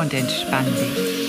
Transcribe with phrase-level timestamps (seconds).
[0.00, 1.19] und entspann dich.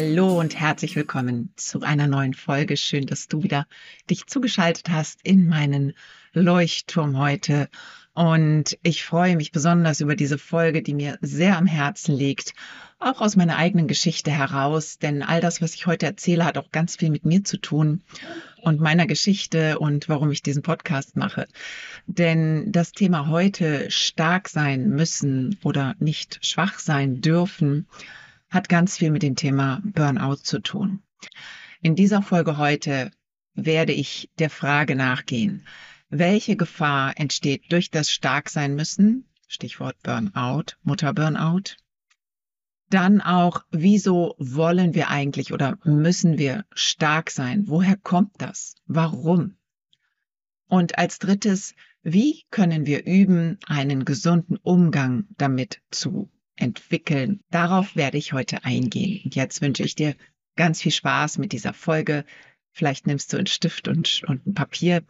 [0.00, 2.76] Hallo und herzlich willkommen zu einer neuen Folge.
[2.76, 3.66] Schön, dass du wieder
[4.08, 5.92] dich zugeschaltet hast in meinen
[6.32, 7.68] Leuchtturm heute.
[8.14, 12.54] Und ich freue mich besonders über diese Folge, die mir sehr am Herzen liegt,
[13.00, 16.70] auch aus meiner eigenen Geschichte heraus, denn all das, was ich heute erzähle, hat auch
[16.70, 18.04] ganz viel mit mir zu tun
[18.62, 21.48] und meiner Geschichte und warum ich diesen Podcast mache.
[22.06, 27.88] Denn das Thema heute stark sein müssen oder nicht schwach sein dürfen,
[28.50, 31.02] hat ganz viel mit dem Thema Burnout zu tun.
[31.80, 33.10] In dieser Folge heute
[33.54, 35.66] werde ich der Frage nachgehen,
[36.08, 41.76] welche Gefahr entsteht durch das Starksein müssen, Stichwort Burnout, Mutter Burnout.
[42.90, 47.64] Dann auch, wieso wollen wir eigentlich oder müssen wir stark sein?
[47.66, 48.76] Woher kommt das?
[48.86, 49.56] Warum?
[50.68, 57.40] Und als drittes, wie können wir üben, einen gesunden Umgang damit zu entwickeln.
[57.50, 59.22] Darauf werde ich heute eingehen.
[59.24, 60.14] Und jetzt wünsche ich dir
[60.56, 62.24] ganz viel Spaß mit dieser Folge.
[62.72, 65.02] Vielleicht nimmst du einen Stift und, und ein Papier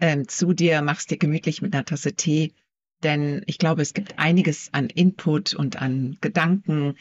[0.00, 2.54] ähm, zu dir, machst dir gemütlich mit einer Tasse Tee,
[3.02, 6.96] denn ich glaube, es gibt einiges an Input und an Gedanken,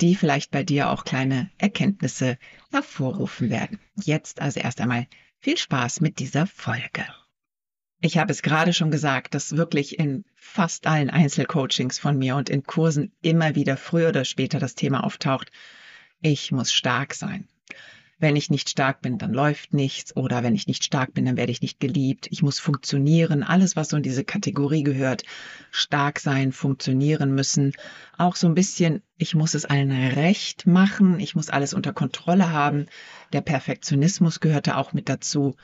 [0.00, 2.38] die vielleicht bei dir auch kleine Erkenntnisse
[2.70, 3.78] hervorrufen werden.
[3.96, 5.06] Jetzt also erst einmal
[5.38, 7.04] viel Spaß mit dieser Folge.
[8.00, 12.48] Ich habe es gerade schon gesagt, dass wirklich in fast allen Einzelcoachings von mir und
[12.48, 15.50] in Kursen immer wieder früher oder später das Thema auftaucht,
[16.20, 17.48] ich muss stark sein.
[18.20, 21.36] Wenn ich nicht stark bin, dann läuft nichts oder wenn ich nicht stark bin, dann
[21.36, 22.28] werde ich nicht geliebt.
[22.30, 23.42] Ich muss funktionieren.
[23.42, 25.24] Alles, was so in diese Kategorie gehört,
[25.70, 27.72] stark sein, funktionieren müssen.
[28.16, 31.18] Auch so ein bisschen, ich muss es allen recht machen.
[31.20, 32.86] Ich muss alles unter Kontrolle haben.
[33.32, 35.54] Der Perfektionismus gehörte auch mit dazu.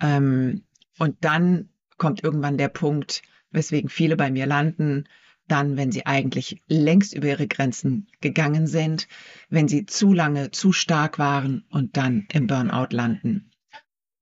[0.00, 0.64] Ähm,
[0.98, 5.04] und dann kommt irgendwann der Punkt, weswegen viele bei mir landen,
[5.46, 9.08] dann, wenn sie eigentlich längst über ihre Grenzen gegangen sind,
[9.50, 13.50] wenn sie zu lange zu stark waren und dann im Burnout landen.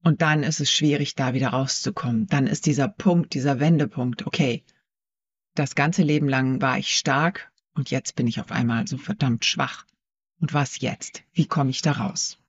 [0.03, 2.27] Und dann ist es schwierig, da wieder rauszukommen.
[2.27, 4.65] Dann ist dieser Punkt, dieser Wendepunkt, okay,
[5.55, 9.45] das ganze Leben lang war ich stark und jetzt bin ich auf einmal so verdammt
[9.45, 9.87] schwach.
[10.41, 11.23] Und was jetzt?
[11.33, 12.42] Wie komme ich da raus?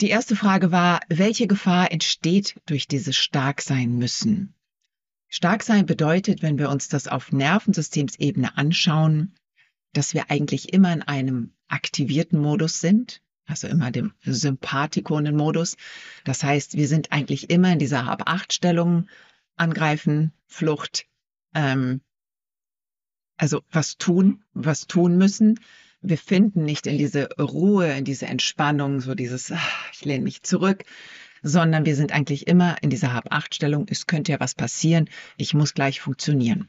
[0.00, 4.54] Die erste Frage war, welche Gefahr entsteht durch dieses Starksein müssen?
[5.26, 9.34] Starksein bedeutet, wenn wir uns das auf Nervensystemsebene anschauen,
[9.92, 15.76] dass wir eigentlich immer in einem aktivierten Modus sind, also immer dem sympathikonen Modus.
[16.22, 19.08] Das heißt, wir sind eigentlich immer in dieser Hab-Acht-Stellung,
[19.56, 21.06] angreifen, Flucht,
[21.54, 22.02] ähm,
[23.36, 25.58] also was tun, was tun müssen
[26.00, 30.42] wir finden nicht in diese Ruhe, in diese Entspannung, so dieses, ach, ich lehne mich
[30.42, 30.84] zurück,
[31.42, 35.74] sondern wir sind eigentlich immer in dieser Hab-Acht-Stellung, es könnte ja was passieren, ich muss
[35.74, 36.68] gleich funktionieren.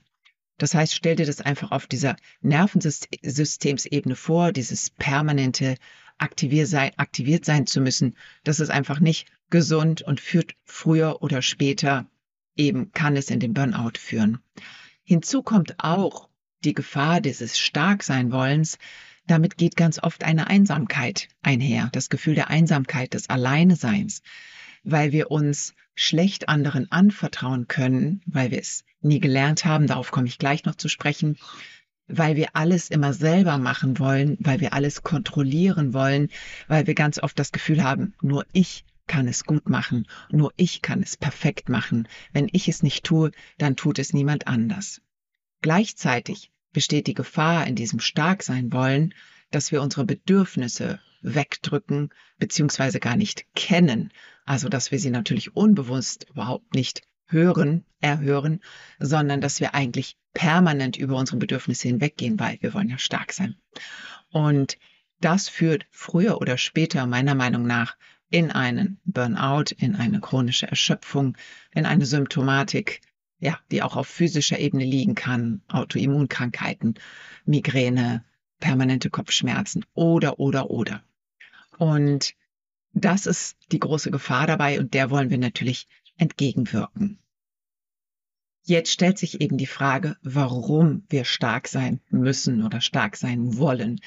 [0.58, 5.76] Das heißt, stell dir das einfach auf dieser Nervensystemsebene vor, dieses permanente
[6.18, 8.16] aktiviert sein, aktiviert sein zu müssen.
[8.44, 12.08] Das ist einfach nicht gesund und führt früher oder später
[12.58, 14.40] eben, kann es in den Burnout führen.
[15.04, 16.28] Hinzu kommt auch
[16.66, 18.78] die Gefahr dieses Starksein-Wollens,
[19.30, 24.22] damit geht ganz oft eine Einsamkeit einher, das Gefühl der Einsamkeit, des Alleineseins,
[24.84, 30.28] weil wir uns schlecht anderen anvertrauen können, weil wir es nie gelernt haben, darauf komme
[30.28, 31.38] ich gleich noch zu sprechen,
[32.08, 36.30] weil wir alles immer selber machen wollen, weil wir alles kontrollieren wollen,
[36.68, 40.82] weil wir ganz oft das Gefühl haben, nur ich kann es gut machen, nur ich
[40.82, 42.08] kann es perfekt machen.
[42.32, 45.02] Wenn ich es nicht tue, dann tut es niemand anders.
[45.62, 49.14] Gleichzeitig besteht die Gefahr in diesem Starksein wollen,
[49.52, 54.12] dass wir unsere Bedürfnisse wegdrücken beziehungsweise gar nicht kennen.
[54.46, 58.62] Also dass wir sie natürlich unbewusst überhaupt nicht hören, erhören,
[59.00, 63.56] sondern dass wir eigentlich permanent über unsere Bedürfnisse hinweggehen, weil wir wollen ja stark sein.
[64.32, 64.78] Und
[65.22, 67.98] das führt früher oder später meiner Meinung nach
[68.30, 71.36] in einen Burnout, in eine chronische Erschöpfung,
[71.72, 73.02] in eine Symptomatik,
[73.40, 76.96] ja, die auch auf physischer Ebene liegen kann, Autoimmunkrankheiten,
[77.46, 78.26] Migräne,
[78.60, 81.04] permanente Kopfschmerzen oder, oder, oder.
[81.78, 82.36] Und
[82.94, 85.88] das ist die große Gefahr dabei und der wollen wir natürlich
[86.18, 87.20] entgegenwirken.
[88.64, 94.00] Jetzt stellt sich eben die Frage, warum wir stark sein müssen oder stark sein wollen.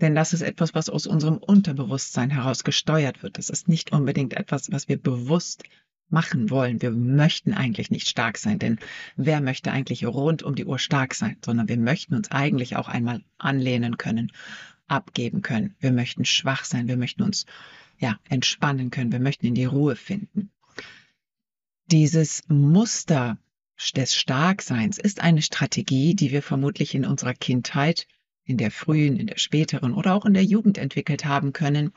[0.00, 3.38] Denn das ist etwas, was aus unserem Unterbewusstsein heraus gesteuert wird.
[3.38, 5.64] Das ist nicht unbedingt etwas, was wir bewusst
[6.10, 6.80] machen wollen.
[6.80, 8.78] Wir möchten eigentlich nicht stark sein, denn
[9.16, 12.88] wer möchte eigentlich rund um die Uhr stark sein, sondern wir möchten uns eigentlich auch
[12.88, 14.32] einmal anlehnen können,
[14.86, 15.74] abgeben können.
[15.80, 17.46] Wir möchten schwach sein, wir möchten uns
[17.98, 20.50] ja entspannen können, wir möchten in die Ruhe finden.
[21.86, 23.38] Dieses Muster
[23.94, 28.06] des Starkseins ist eine Strategie, die wir vermutlich in unserer Kindheit,
[28.44, 31.92] in der frühen, in der späteren oder auch in der Jugend entwickelt haben können,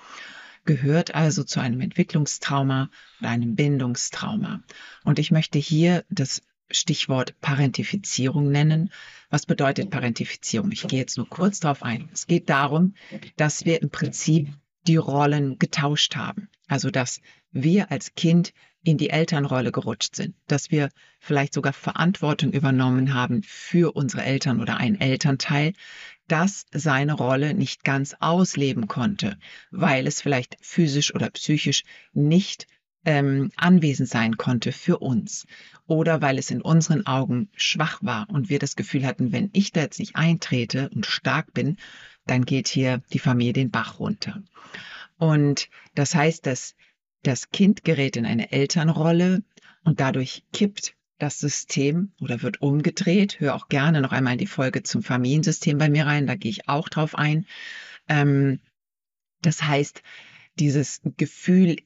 [0.65, 4.61] gehört also zu einem Entwicklungstrauma oder einem Bindungstrauma.
[5.03, 8.91] Und ich möchte hier das Stichwort Parentifizierung nennen.
[9.29, 10.71] Was bedeutet Parentifizierung?
[10.71, 12.09] Ich gehe jetzt nur kurz darauf ein.
[12.13, 12.95] Es geht darum,
[13.35, 14.49] dass wir im Prinzip
[14.87, 16.49] die Rollen getauscht haben.
[16.67, 17.21] Also dass
[17.51, 18.53] wir als Kind
[18.83, 24.59] in die Elternrolle gerutscht sind, dass wir vielleicht sogar Verantwortung übernommen haben für unsere Eltern
[24.59, 25.73] oder ein Elternteil,
[26.31, 29.37] das seine Rolle nicht ganz ausleben konnte,
[29.69, 31.83] weil es vielleicht physisch oder psychisch
[32.13, 32.67] nicht
[33.03, 35.45] ähm, anwesend sein konnte für uns
[35.87, 39.71] oder weil es in unseren Augen schwach war und wir das Gefühl hatten, wenn ich
[39.71, 41.77] da jetzt nicht eintrete und stark bin,
[42.27, 44.41] dann geht hier die Familie den Bach runter.
[45.17, 46.75] Und das heißt, dass
[47.23, 49.43] das Kind gerät in eine Elternrolle
[49.83, 53.39] und dadurch kippt das System oder wird umgedreht.
[53.39, 56.51] Hör auch gerne noch einmal in die Folge zum Familiensystem bei mir rein, da gehe
[56.51, 57.45] ich auch drauf ein.
[58.07, 58.59] Ähm,
[59.41, 60.01] das heißt,
[60.59, 61.77] dieses Gefühl,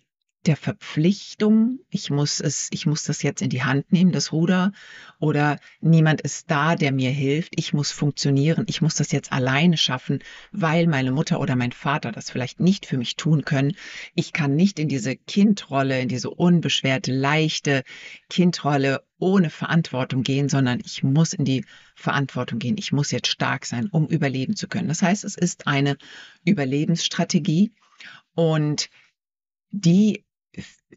[0.47, 4.71] der Verpflichtung, ich muss es, ich muss das jetzt in die Hand nehmen, das Ruder,
[5.19, 9.77] oder niemand ist da, der mir hilft, ich muss funktionieren, ich muss das jetzt alleine
[9.77, 10.19] schaffen,
[10.51, 13.75] weil meine Mutter oder mein Vater das vielleicht nicht für mich tun können.
[14.13, 17.83] Ich kann nicht in diese Kindrolle, in diese unbeschwerte, leichte
[18.30, 21.65] Kindrolle ohne Verantwortung gehen, sondern ich muss in die
[21.95, 22.75] Verantwortung gehen.
[22.77, 24.89] Ich muss jetzt stark sein, um überleben zu können.
[24.89, 25.98] Das heißt, es ist eine
[26.44, 27.71] Überlebensstrategie
[28.36, 28.89] und
[29.71, 30.25] die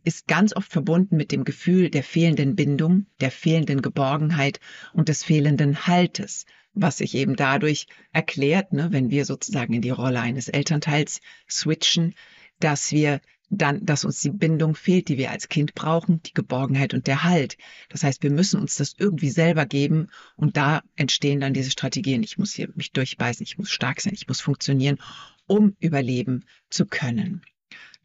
[0.04, 4.60] ist ganz oft verbunden mit dem Gefühl der fehlenden Bindung, der fehlenden Geborgenheit
[4.92, 9.90] und des fehlenden Haltes, was sich eben dadurch erklärt, ne, wenn wir sozusagen in die
[9.90, 12.14] Rolle eines Elternteils switchen,
[12.60, 13.20] dass wir
[13.50, 17.24] dann, dass uns die Bindung fehlt, die wir als Kind brauchen, die Geborgenheit und der
[17.24, 17.56] Halt.
[17.88, 22.22] Das heißt, wir müssen uns das irgendwie selber geben und da entstehen dann diese Strategien.
[22.22, 24.98] Ich muss hier mich durchbeißen, ich muss stark sein, ich muss funktionieren,
[25.46, 27.42] um überleben zu können.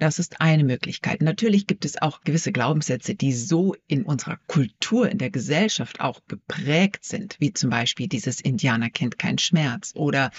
[0.03, 1.21] Das ist eine Möglichkeit.
[1.21, 6.19] Natürlich gibt es auch gewisse Glaubenssätze, die so in unserer Kultur, in der Gesellschaft auch
[6.27, 10.31] geprägt sind, wie zum Beispiel dieses Indianer kennt keinen Schmerz oder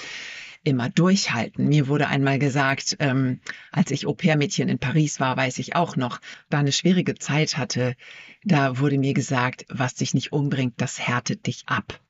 [0.64, 1.66] immer durchhalten.
[1.66, 3.40] Mir wurde einmal gesagt, ähm,
[3.72, 6.20] als ich Au-pair-Mädchen in Paris war, weiß ich auch noch,
[6.50, 7.96] da eine schwierige Zeit hatte,
[8.42, 12.02] da wurde mir gesagt, was dich nicht umbringt, das härtet dich ab.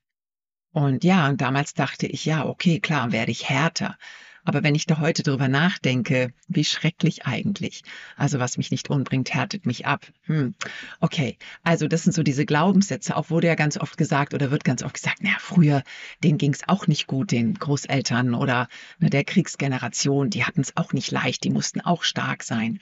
[0.73, 3.97] Und ja, und damals dachte ich, ja, okay, klar, werde ich härter.
[4.45, 7.83] Aber wenn ich da heute drüber nachdenke, wie schrecklich eigentlich.
[8.17, 10.07] Also was mich nicht umbringt, härtet mich ab.
[10.23, 10.55] Hm.
[11.01, 13.17] Okay, also das sind so diese Glaubenssätze.
[13.17, 15.83] Auch wurde ja ganz oft gesagt oder wird ganz oft gesagt, naja, früher,
[16.23, 18.69] denen ging es auch nicht gut, den Großeltern oder
[18.99, 22.81] ne, der Kriegsgeneration, die hatten es auch nicht leicht, die mussten auch stark sein.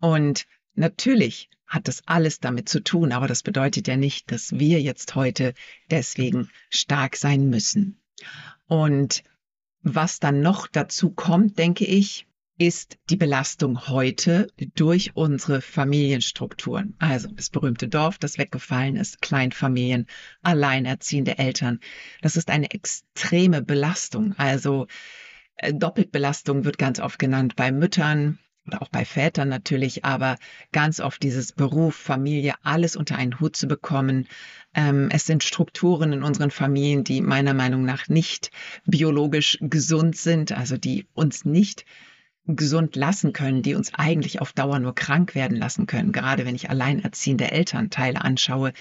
[0.00, 4.80] Und natürlich hat das alles damit zu tun, aber das bedeutet ja nicht, dass wir
[4.80, 5.54] jetzt heute
[5.90, 8.00] deswegen stark sein müssen.
[8.66, 9.22] Und
[9.82, 12.26] was dann noch dazu kommt, denke ich,
[12.58, 16.96] ist die Belastung heute durch unsere Familienstrukturen.
[16.98, 20.06] Also das berühmte Dorf, das weggefallen ist, Kleinfamilien,
[20.42, 21.78] alleinerziehende Eltern.
[22.20, 24.34] Das ist eine extreme Belastung.
[24.36, 24.88] Also
[25.56, 30.36] äh, Doppelbelastung wird ganz oft genannt bei Müttern, oder auch bei Vätern natürlich, aber
[30.72, 34.28] ganz oft dieses Beruf, Familie, alles unter einen Hut zu bekommen.
[34.74, 38.50] Ähm, es sind Strukturen in unseren Familien, die meiner Meinung nach nicht
[38.86, 41.84] biologisch gesund sind, also die uns nicht
[42.46, 46.12] gesund lassen können, die uns eigentlich auf Dauer nur krank werden lassen können.
[46.12, 48.72] Gerade wenn ich alleinerziehende Elternteile anschaue,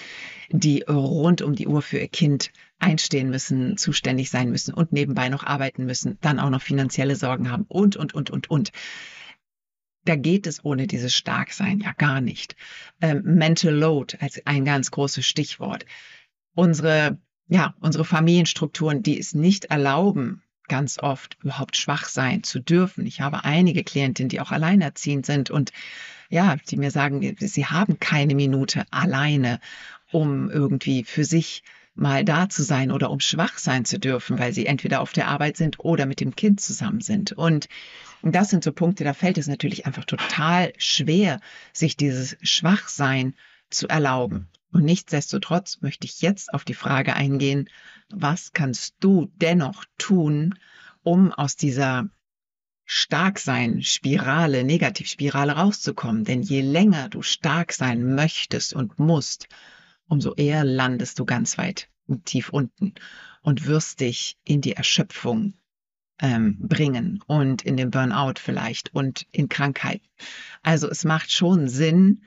[0.49, 5.27] die rund um die Uhr für ihr Kind einstehen müssen, zuständig sein müssen und nebenbei
[5.27, 8.71] noch arbeiten müssen, dann auch noch finanzielle Sorgen haben und, und, und, und, und
[10.07, 12.55] da geht es ohne dieses Starksein ja gar nicht.
[13.01, 15.85] Ähm, Mental Load als ein ganz großes Stichwort.
[16.53, 23.05] Unsere, ja, unsere Familienstrukturen, die es nicht erlauben, ganz oft überhaupt schwach sein zu dürfen.
[23.05, 25.71] Ich habe einige Klientinnen, die auch alleinerziehend sind und
[26.29, 29.59] ja, die mir sagen, sie haben keine Minute alleine,
[30.11, 31.63] um irgendwie für sich
[31.95, 35.27] mal da zu sein oder um schwach sein zu dürfen, weil sie entweder auf der
[35.27, 37.31] Arbeit sind oder mit dem Kind zusammen sind.
[37.31, 37.67] Und
[38.23, 41.39] das sind so Punkte, da fällt es natürlich einfach total schwer,
[41.73, 43.35] sich dieses Schwachsein
[43.69, 44.49] zu erlauben.
[44.71, 47.69] Und nichtsdestotrotz möchte ich jetzt auf die Frage eingehen,
[48.09, 50.55] was kannst du dennoch tun,
[51.03, 52.09] um aus dieser
[52.85, 56.25] Starksein-Spirale, Negativspirale rauszukommen?
[56.25, 59.47] Denn je länger du stark sein möchtest und musst,
[60.07, 61.89] umso eher landest du ganz weit
[62.23, 62.93] tief unten
[63.41, 65.53] und wirst dich in die Erschöpfung
[66.19, 70.01] ähm, bringen und in den Burnout vielleicht und in Krankheit.
[70.63, 72.23] Also es macht schon Sinn,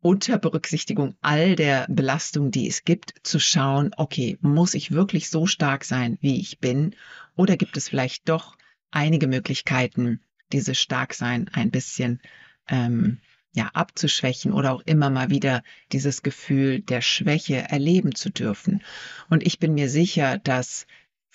[0.00, 5.46] unter Berücksichtigung all der Belastung, die es gibt, zu schauen, okay, muss ich wirklich so
[5.46, 6.94] stark sein, wie ich bin?
[7.34, 8.56] Oder gibt es vielleicht doch
[8.92, 10.20] einige Möglichkeiten,
[10.52, 12.20] dieses Starksein ein bisschen
[12.68, 13.18] ähm,
[13.52, 18.82] ja, abzuschwächen oder auch immer mal wieder dieses Gefühl der Schwäche erleben zu dürfen.
[19.28, 20.86] Und ich bin mir sicher, dass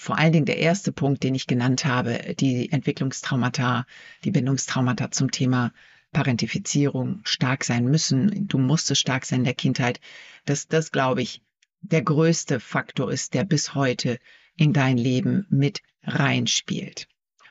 [0.01, 3.85] vor allen Dingen der erste Punkt, den ich genannt habe, die Entwicklungstraumata,
[4.23, 5.71] die Bindungstraumata zum Thema
[6.11, 8.47] Parentifizierung stark sein müssen.
[8.47, 9.99] Du musstest stark sein in der Kindheit.
[10.45, 11.43] Dass das, glaube ich,
[11.81, 14.17] der größte Faktor ist, der bis heute
[14.55, 17.07] in dein Leben mit reinspielt.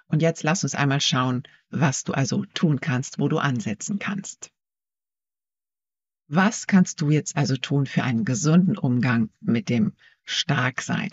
[0.09, 4.51] Und jetzt lass uns einmal schauen, was du also tun kannst, wo du ansetzen kannst.
[6.27, 9.93] Was kannst du jetzt also tun für einen gesunden Umgang mit dem
[10.25, 11.11] Starksein?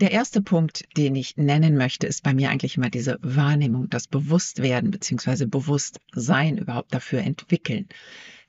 [0.00, 4.08] Der erste Punkt, den ich nennen möchte, ist bei mir eigentlich immer diese Wahrnehmung, das
[4.08, 5.44] Bewusstwerden bzw.
[5.44, 7.86] Bewusstsein überhaupt dafür entwickeln.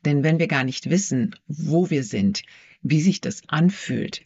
[0.05, 2.43] Denn wenn wir gar nicht wissen, wo wir sind,
[2.84, 4.22] wie sich das anfühlt,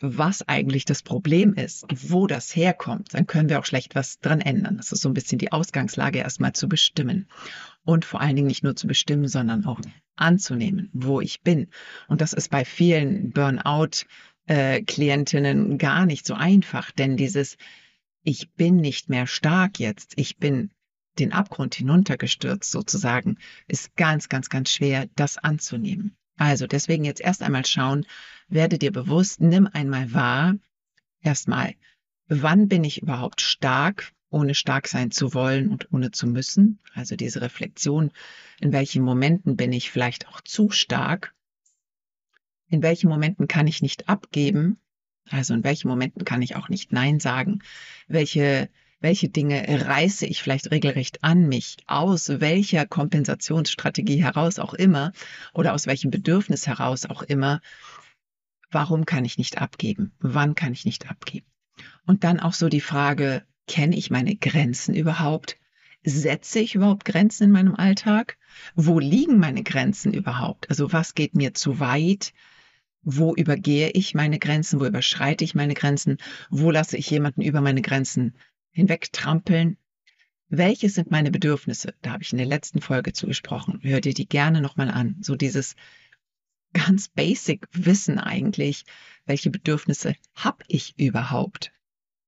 [0.00, 4.40] was eigentlich das Problem ist, wo das herkommt, dann können wir auch schlecht was dran
[4.40, 4.76] ändern.
[4.76, 7.26] Das ist so ein bisschen die Ausgangslage erstmal zu bestimmen.
[7.82, 9.80] Und vor allen Dingen nicht nur zu bestimmen, sondern auch
[10.14, 11.70] anzunehmen, wo ich bin.
[12.06, 14.06] Und das ist bei vielen Burnout
[14.48, 17.56] äh, Klientinnen gar nicht so einfach, denn dieses
[18.22, 20.70] Ich bin nicht mehr stark jetzt, ich bin
[21.18, 26.16] den Abgrund hinuntergestürzt sozusagen, ist ganz, ganz, ganz schwer, das anzunehmen.
[26.36, 28.06] Also deswegen jetzt erst einmal schauen,
[28.48, 30.56] werde dir bewusst, nimm einmal wahr,
[31.20, 31.74] erstmal,
[32.28, 36.78] wann bin ich überhaupt stark, ohne stark sein zu wollen und ohne zu müssen?
[36.94, 38.12] Also diese Reflexion,
[38.60, 41.34] in welchen Momenten bin ich vielleicht auch zu stark
[42.70, 44.78] in welchen Momenten kann ich nicht abgeben,
[45.30, 47.60] also in welchen Momenten kann ich auch nicht Nein sagen,
[48.06, 48.68] welche,
[49.00, 55.12] welche Dinge reiße ich vielleicht regelrecht an mich, aus welcher Kompensationsstrategie heraus auch immer
[55.52, 57.60] oder aus welchem Bedürfnis heraus auch immer,
[58.70, 61.46] warum kann ich nicht abgeben, wann kann ich nicht abgeben.
[62.06, 65.58] Und dann auch so die Frage, kenne ich meine Grenzen überhaupt?
[66.02, 68.38] Setze ich überhaupt Grenzen in meinem Alltag?
[68.74, 70.70] Wo liegen meine Grenzen überhaupt?
[70.70, 72.32] Also was geht mir zu weit?
[73.02, 76.18] Wo übergehe ich meine Grenzen, wo überschreite ich meine Grenzen,
[76.50, 78.36] wo lasse ich jemanden über meine Grenzen
[78.70, 79.76] hinwegtrampeln.
[80.48, 81.94] Welche sind meine Bedürfnisse?
[82.02, 83.80] Da habe ich in der letzten Folge zugesprochen.
[83.82, 85.16] Hör dir die gerne nochmal an.
[85.20, 85.76] So dieses
[86.72, 88.84] ganz basic Wissen eigentlich,
[89.26, 91.72] welche Bedürfnisse habe ich überhaupt?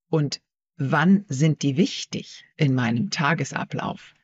[0.08, 0.40] Und
[0.76, 4.14] wann sind die wichtig in meinem Tagesablauf?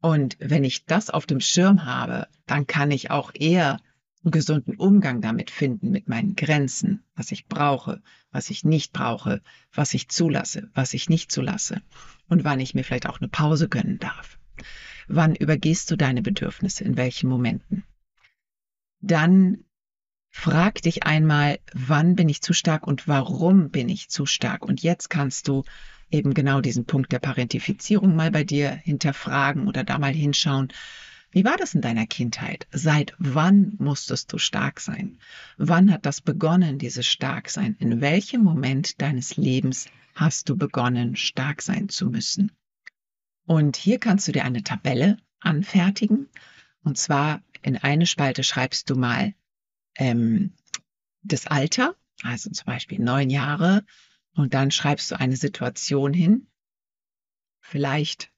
[0.00, 3.80] Und wenn ich das auf dem Schirm habe, dann kann ich auch eher
[4.26, 8.02] einen gesunden Umgang damit finden, mit meinen Grenzen, was ich brauche,
[8.32, 9.40] was ich nicht brauche,
[9.72, 11.80] was ich zulasse, was ich nicht zulasse
[12.28, 14.38] und wann ich mir vielleicht auch eine Pause gönnen darf.
[15.06, 17.84] Wann übergehst du deine Bedürfnisse, in welchen Momenten?
[19.00, 19.64] Dann
[20.30, 24.64] frag dich einmal, wann bin ich zu stark und warum bin ich zu stark?
[24.64, 25.62] Und jetzt kannst du
[26.10, 30.72] eben genau diesen Punkt der Parentifizierung mal bei dir hinterfragen oder da mal hinschauen
[31.36, 32.66] wie war das in deiner Kindheit?
[32.70, 35.18] Seit wann musstest du stark sein?
[35.58, 37.76] Wann hat das begonnen, dieses Starksein?
[37.78, 42.52] In welchem Moment deines Lebens hast du begonnen, stark sein zu müssen?
[43.44, 46.30] Und hier kannst du dir eine Tabelle anfertigen.
[46.82, 49.34] Und zwar in eine Spalte schreibst du mal
[49.98, 50.54] ähm,
[51.22, 53.84] das Alter, also zum Beispiel neun Jahre,
[54.32, 56.46] und dann schreibst du eine Situation hin.
[57.60, 58.32] Vielleicht,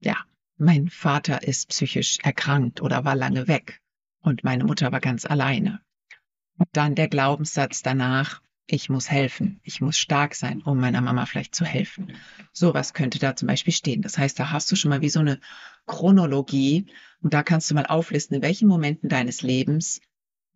[0.00, 0.18] ja,
[0.60, 3.80] mein Vater ist psychisch erkrankt oder war lange weg
[4.20, 5.80] und meine Mutter war ganz alleine.
[6.58, 11.24] Und dann der Glaubenssatz danach, ich muss helfen, ich muss stark sein, um meiner Mama
[11.24, 12.12] vielleicht zu helfen.
[12.52, 14.02] Sowas könnte da zum Beispiel stehen.
[14.02, 15.40] Das heißt, da hast du schon mal wie so eine
[15.86, 16.86] Chronologie
[17.22, 20.02] und da kannst du mal auflisten, in welchen Momenten deines Lebens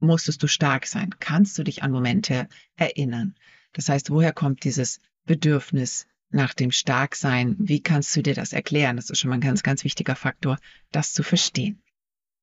[0.01, 1.15] musstest du stark sein.
[1.19, 2.47] Kannst du dich an Momente
[2.77, 3.37] erinnern?
[3.73, 7.57] Das heißt, woher kommt dieses Bedürfnis nach dem Starksein.
[7.59, 8.97] Wie kannst du dir das erklären?
[8.97, 10.59] Das ist schon mal ein ganz, ganz wichtiger Faktor,
[10.93, 11.83] das zu verstehen.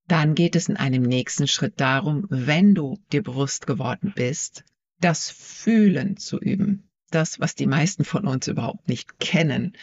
[0.07, 4.63] Dann geht es in einem nächsten Schritt darum, wenn du dir bewusst geworden bist,
[4.99, 6.89] das Fühlen zu üben.
[7.11, 9.73] Das, was die meisten von uns überhaupt nicht kennen.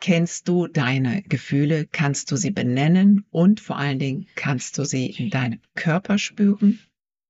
[0.00, 1.86] Kennst du deine Gefühle?
[1.90, 3.24] Kannst du sie benennen?
[3.30, 6.78] Und vor allen Dingen, kannst du sie in deinem Körper spüren?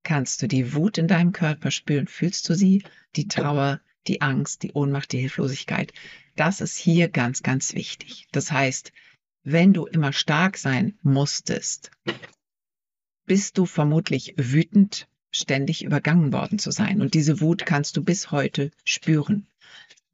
[0.03, 2.07] kannst du die Wut in deinem Körper spüren.
[2.07, 2.83] Fühlst du sie?
[3.17, 5.93] Die Trauer, die Angst, die Ohnmacht, die Hilflosigkeit.
[6.37, 8.27] Das ist hier ganz, ganz wichtig.
[8.33, 8.93] Das heißt,
[9.43, 11.91] wenn du immer stark sein musstest,
[13.27, 17.01] bist du vermutlich wütend, ständig übergangen worden zu sein.
[17.01, 19.47] Und diese Wut kannst du bis heute spüren.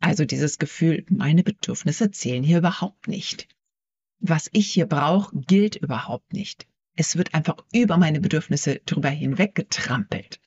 [0.01, 3.49] Also dieses Gefühl, meine Bedürfnisse zählen hier überhaupt nicht.
[4.19, 6.67] Was ich hier brauche, gilt überhaupt nicht.
[6.95, 10.41] Es wird einfach über meine Bedürfnisse drüber hinweg getrampelt.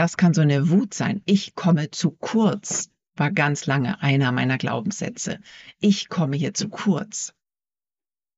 [0.00, 1.20] Das kann so eine Wut sein.
[1.26, 5.40] Ich komme zu kurz, war ganz lange einer meiner Glaubenssätze.
[5.78, 7.34] Ich komme hier zu kurz.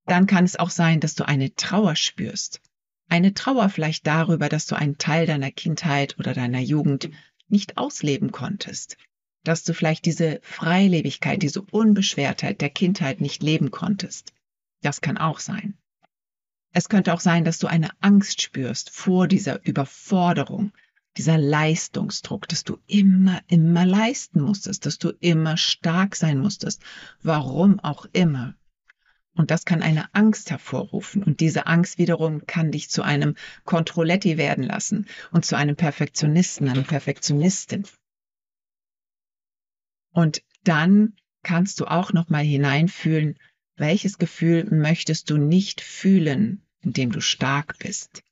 [0.05, 2.59] Dann kann es auch sein, dass du eine Trauer spürst.
[3.07, 7.11] Eine Trauer vielleicht darüber, dass du einen Teil deiner Kindheit oder deiner Jugend
[7.47, 8.97] nicht ausleben konntest.
[9.45, 14.33] Dass du vielleicht diese Freilebigkeit, diese Unbeschwertheit der Kindheit nicht leben konntest.
[14.81, 15.77] Das kann auch sein.
[16.73, 20.73] Es könnte auch sein, dass du eine Angst spürst vor dieser Überforderung,
[21.17, 26.81] dieser Leistungsdruck, dass du immer, immer leisten musstest, dass du immer stark sein musstest,
[27.21, 28.55] warum auch immer.
[29.35, 31.23] Und das kann eine Angst hervorrufen.
[31.23, 36.69] Und diese Angst wiederum kann dich zu einem Kontrolletti werden lassen und zu einem Perfektionisten,
[36.69, 37.85] einer Perfektionistin.
[40.11, 43.39] Und dann kannst du auch noch mal hineinfühlen,
[43.75, 48.23] welches Gefühl möchtest du nicht fühlen, indem du stark bist?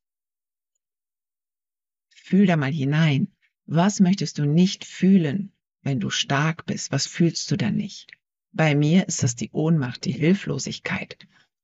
[2.31, 3.27] Fühl da mal hinein.
[3.65, 6.89] Was möchtest du nicht fühlen, wenn du stark bist?
[6.93, 8.09] Was fühlst du da nicht?
[8.53, 11.17] Bei mir ist das die Ohnmacht, die Hilflosigkeit.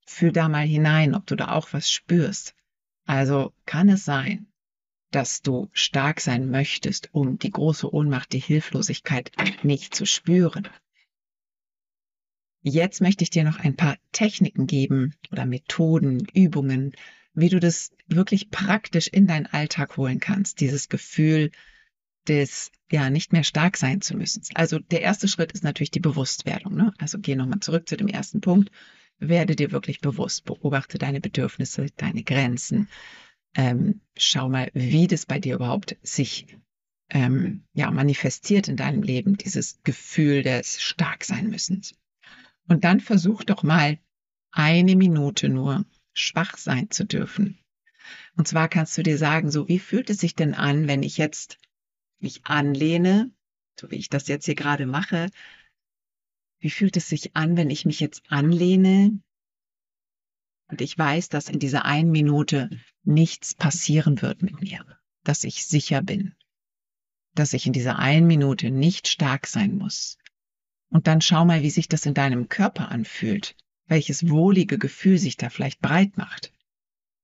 [0.05, 2.53] Fühl da mal hinein, ob du da auch was spürst.
[3.05, 4.47] Also kann es sein,
[5.09, 9.31] dass du stark sein möchtest, um die große Ohnmacht, die Hilflosigkeit
[9.63, 10.67] nicht zu spüren.
[12.61, 16.93] Jetzt möchte ich dir noch ein paar Techniken geben oder Methoden, Übungen,
[17.37, 21.51] wie du das wirklich praktisch in deinen Alltag holen kannst, dieses Gefühl
[22.27, 24.41] des ja nicht mehr stark sein zu müssen.
[24.55, 26.75] Also der erste Schritt ist natürlich die Bewusstwerdung.
[26.75, 26.93] Ne?
[26.97, 28.71] Also geh nochmal zurück zu dem ersten Punkt.
[29.19, 32.89] Werde dir wirklich bewusst, beobachte deine Bedürfnisse, deine Grenzen.
[33.55, 36.47] Ähm, schau mal, wie das bei dir überhaupt sich
[37.11, 41.83] ähm, ja, manifestiert in deinem Leben, dieses Gefühl des Starksein müssen.
[42.67, 43.99] Und dann versuch doch mal
[44.51, 45.85] eine Minute nur
[46.19, 47.59] schwach sein zu dürfen.
[48.35, 51.17] Und zwar kannst du dir sagen, so wie fühlt es sich denn an, wenn ich
[51.17, 51.57] jetzt
[52.19, 53.31] mich anlehne,
[53.79, 55.29] so wie ich das jetzt hier gerade mache.
[56.59, 59.19] Wie fühlt es sich an, wenn ich mich jetzt anlehne
[60.69, 62.69] und ich weiß, dass in dieser einen Minute
[63.03, 64.85] nichts passieren wird mit mir,
[65.23, 66.35] dass ich sicher bin,
[67.35, 70.17] dass ich in dieser einen Minute nicht stark sein muss.
[70.89, 73.55] Und dann schau mal, wie sich das in deinem Körper anfühlt,
[73.87, 76.53] welches wohlige Gefühl sich da vielleicht breit macht.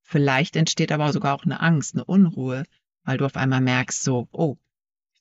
[0.01, 2.65] Vielleicht entsteht aber sogar auch eine Angst, eine Unruhe,
[3.03, 4.57] weil du auf einmal merkst, so, oh,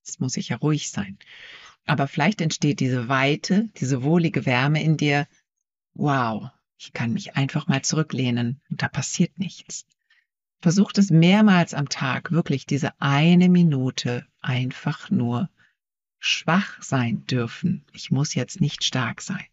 [0.05, 1.17] Jetzt muss ich ja ruhig sein.
[1.87, 5.29] Aber vielleicht entsteht diese Weite, diese wohlige Wärme in dir.
[5.95, 9.87] Wow, ich kann mich einfach mal zurücklehnen und da passiert nichts.
[10.61, 15.49] Versucht es mehrmals am Tag, wirklich diese eine Minute einfach nur
[16.19, 17.85] schwach sein dürfen.
[17.93, 19.45] Ich muss jetzt nicht stark sein.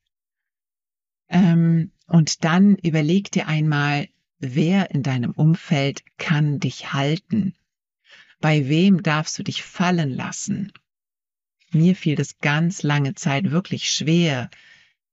[1.29, 7.55] Ähm, und dann überleg dir einmal, wer in deinem Umfeld kann dich halten.
[8.41, 10.71] Bei wem darfst du dich fallen lassen?
[11.71, 14.49] Mir fiel das ganz lange Zeit wirklich schwer,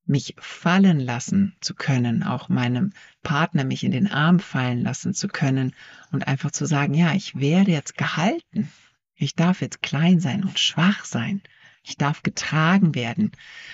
[0.07, 5.27] mich fallen lassen zu können, auch meinem Partner mich in den Arm fallen lassen zu
[5.29, 5.75] können
[6.13, 8.71] und einfach zu sagen, ja, ich werde jetzt gehalten.
[9.17, 11.43] Ich darf jetzt klein sein und schwach sein.
[11.83, 13.33] Ich darf getragen werden.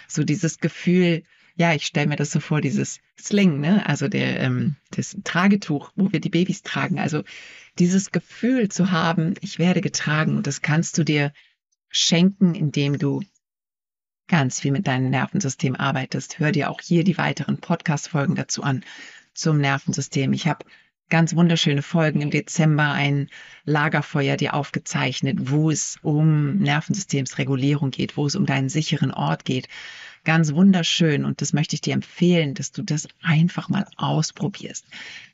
[0.08, 1.22] So dieses Gefühl,
[1.56, 3.86] ja, ich stelle mir das so vor, dieses Sling, ne?
[3.86, 6.98] also der, ähm, das Tragetuch, wo wir die Babys tragen.
[6.98, 7.22] Also
[7.78, 11.32] dieses Gefühl zu haben, ich werde getragen und das kannst du dir
[11.88, 13.22] schenken, indem du
[14.28, 16.38] ganz viel mit deinem Nervensystem arbeitest.
[16.38, 18.82] Hör dir auch hier die weiteren Podcast-Folgen dazu an
[19.34, 20.32] zum Nervensystem.
[20.32, 20.64] Ich habe
[21.10, 23.28] ganz wunderschöne Folgen im Dezember ein
[23.64, 29.68] Lagerfeuer dir aufgezeichnet, wo es um Nervensystemsregulierung geht, wo es um deinen sicheren Ort geht.
[30.24, 34.86] Ganz wunderschön und das möchte ich dir empfehlen, dass du das einfach mal ausprobierst.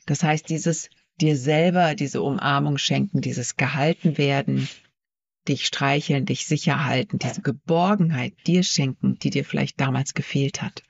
[0.06, 0.88] Das heißt, dieses
[1.20, 4.68] dir selber diese Umarmung schenken, dieses gehalten werden,
[5.48, 10.82] dich streicheln, dich sicher halten, diese Geborgenheit dir schenken, die dir vielleicht damals gefehlt hat.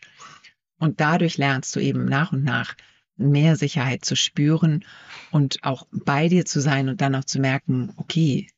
[0.79, 2.77] Und dadurch lernst du eben nach und nach
[3.17, 4.85] mehr Sicherheit zu spüren
[5.33, 8.49] und auch bei dir zu sein und dann auch zu merken, okay,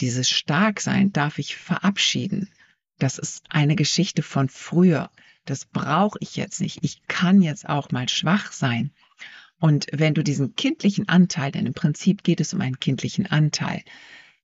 [0.00, 2.48] dieses Starksein darf ich verabschieden.
[2.98, 5.10] Das ist eine Geschichte von früher.
[5.44, 6.78] Das brauche ich jetzt nicht.
[6.82, 8.92] Ich kann jetzt auch mal schwach sein.
[9.58, 13.82] Und wenn du diesen kindlichen Anteil, denn im Prinzip geht es um einen kindlichen Anteil,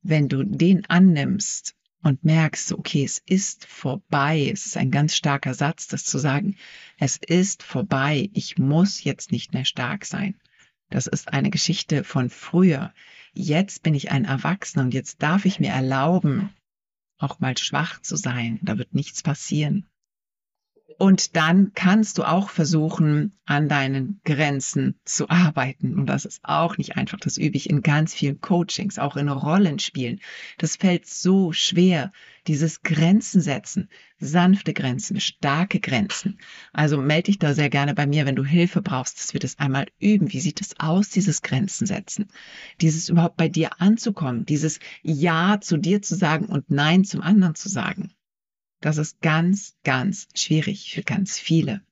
[0.03, 5.55] wenn du den annimmst und merkst, okay, es ist vorbei, es ist ein ganz starker
[5.55, 6.57] Satz, das zu sagen,
[6.99, 10.37] es ist vorbei, ich muss jetzt nicht mehr stark sein.
[10.91, 12.95] Das ist eine Geschichte von früher.
[13.35, 16.51] Jetzt bin ich ein Erwachsener und jetzt darf ich mir erlauben,
[17.19, 18.59] auch mal schwach zu sein.
[18.63, 19.87] Da wird nichts passieren.
[21.01, 25.95] Und dann kannst du auch versuchen, an deinen Grenzen zu arbeiten.
[25.95, 27.21] Und das ist auch nicht einfach.
[27.21, 30.19] Das übe ich in ganz vielen Coachings, auch in Rollenspielen.
[30.59, 32.11] Das fällt so schwer,
[32.49, 36.41] dieses Grenzen setzen, sanfte Grenzen, starke Grenzen.
[36.73, 39.57] Also melde dich da sehr gerne bei mir, wenn du Hilfe brauchst, dass wir das
[39.61, 40.33] einmal üben.
[40.33, 42.27] Wie sieht es aus, dieses Grenzen setzen?
[42.81, 47.55] Dieses überhaupt bei dir anzukommen, dieses Ja zu dir zu sagen und Nein zum anderen
[47.55, 48.11] zu sagen.
[48.81, 51.83] Das ist ganz, ganz schwierig für ganz viele.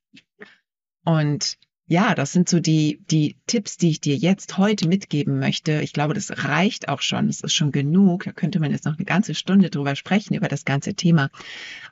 [1.04, 5.82] Und ja, das sind so die, die Tipps, die ich dir jetzt heute mitgeben möchte.
[5.82, 7.28] Ich glaube, das reicht auch schon.
[7.28, 8.24] Das ist schon genug.
[8.24, 11.30] Da könnte man jetzt noch eine ganze Stunde drüber sprechen, über das ganze Thema.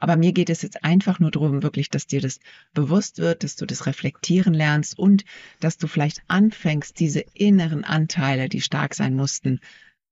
[0.00, 2.40] Aber mir geht es jetzt einfach nur darum, wirklich, dass dir das
[2.72, 5.24] bewusst wird, dass du das reflektieren lernst und
[5.60, 9.60] dass du vielleicht anfängst, diese inneren Anteile, die stark sein mussten,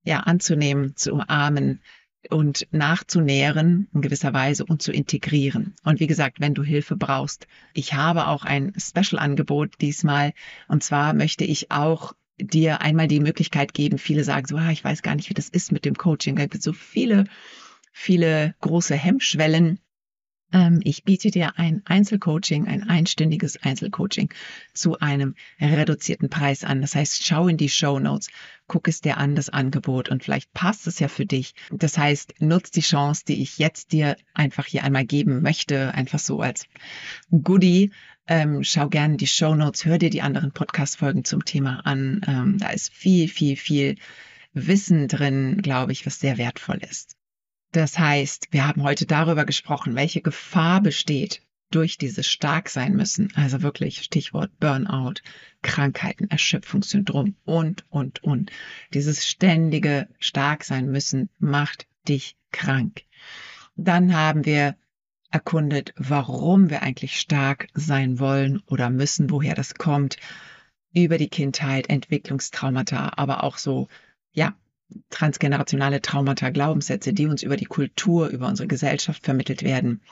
[0.05, 1.81] ja, anzunehmen, zu umarmen,
[2.31, 5.75] und nachzunähren in gewisser Weise und zu integrieren.
[5.85, 10.33] Und wie gesagt, wenn du Hilfe brauchst, ich habe auch ein Special-Angebot diesmal.
[10.69, 13.99] Und zwar möchte ich auch dir einmal die Möglichkeit geben.
[13.99, 16.37] Viele sagen so, ah, ich weiß gar nicht, wie das ist mit dem Coaching.
[16.37, 17.25] Da gibt so viele,
[17.93, 19.79] viele große Hemmschwellen.
[20.53, 24.33] Ähm, ich biete dir ein Einzelcoaching, ein einstündiges Einzelcoaching
[24.75, 26.81] zu einem reduzierten Preis an.
[26.81, 28.29] Das heißt, schau in die Show Notes,
[28.67, 31.55] guck es dir an, das Angebot und vielleicht passt es ja für dich.
[31.71, 36.19] Das heißt, nutz die Chance, die ich jetzt dir einfach hier einmal geben möchte, einfach
[36.19, 36.67] so als
[37.31, 37.93] Goodie.
[38.29, 42.21] Ähm, schau gerne die Show Notes, hör dir die anderen Podcast-Folgen zum Thema an.
[42.27, 43.97] Ähm, da ist viel, viel, viel
[44.55, 47.17] Wissen drin, glaube ich, was sehr wertvoll ist.
[47.73, 53.33] Das heißt, wir haben heute darüber gesprochen, welche Gefahr besteht durch dieses stark sein müssen.
[53.35, 55.23] Also wirklich Stichwort Burnout,
[55.63, 58.51] Krankheiten, Erschöpfungssyndrom und, und, und.
[58.93, 63.05] Dieses ständige stark sein müssen macht dich krank.
[63.75, 64.77] Dann haben wir
[65.31, 70.19] erkundet, warum wir eigentlich stark sein wollen oder müssen, woher das kommt,
[70.93, 73.89] über die Kindheit, Entwicklungstraumata, aber auch so,
[74.33, 74.55] ja,
[75.11, 80.03] transgenerationale Traumata, Glaubenssätze, die uns über die Kultur, über unsere Gesellschaft vermittelt werden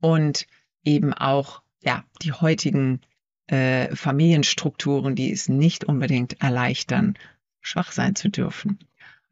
[0.00, 0.46] und
[0.84, 3.00] eben auch ja die heutigen
[3.46, 7.16] äh, Familienstrukturen, die es nicht unbedingt erleichtern,
[7.60, 8.78] schwach sein zu dürfen.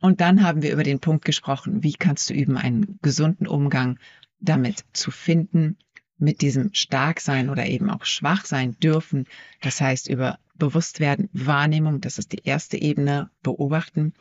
[0.01, 3.99] Und dann haben wir über den Punkt gesprochen, wie kannst du üben, einen gesunden Umgang
[4.41, 5.79] damit zu finden,
[6.19, 9.27] mit diesem Starksein oder eben auch schwach sein dürfen.
[9.61, 14.15] Das heißt, über Bewusstwerden, Wahrnehmung, das ist die erste Ebene, beobachten.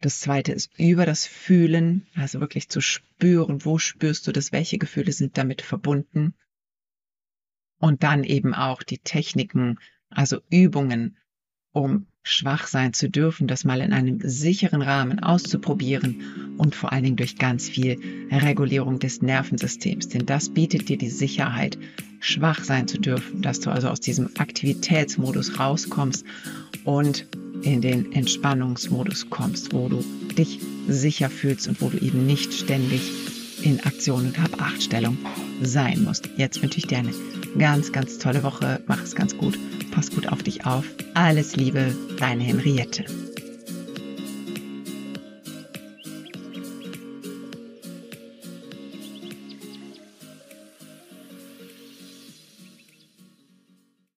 [0.00, 4.78] Das zweite ist über das Fühlen, also wirklich zu spüren, wo spürst du das, welche
[4.78, 6.34] Gefühle sind damit verbunden.
[7.80, 11.16] Und dann eben auch die Techniken, also Übungen,
[11.72, 17.04] um schwach sein zu dürfen, das mal in einem sicheren Rahmen auszuprobieren und vor allen
[17.04, 20.08] Dingen durch ganz viel Regulierung des Nervensystems.
[20.08, 21.78] Denn das bietet dir die Sicherheit,
[22.20, 26.24] schwach sein zu dürfen, dass du also aus diesem Aktivitätsmodus rauskommst
[26.84, 27.26] und
[27.62, 30.04] in den Entspannungsmodus kommst, wo du
[30.36, 33.00] dich sicher fühlst und wo du eben nicht ständig
[33.62, 35.18] in Aktion und Hab-Acht-Stellung
[35.62, 36.28] sein musst.
[36.36, 37.12] Jetzt wünsche ich dir eine
[37.58, 38.80] ganz, ganz tolle Woche.
[38.86, 39.58] Mach es ganz gut.
[39.90, 40.84] Pass gut auf dich auf.
[41.14, 43.04] Alles Liebe, deine Henriette.